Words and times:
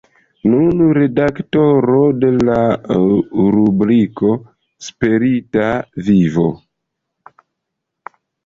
Nuna 0.51 0.85
redaktoro 0.97 1.99
de 2.23 2.31
la 2.47 2.55
rubriko 3.51 4.33
Spirita 4.89 5.69
Vivo. 6.09 6.47